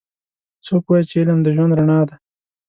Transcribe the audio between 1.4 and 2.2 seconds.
د ژوند رڼا ده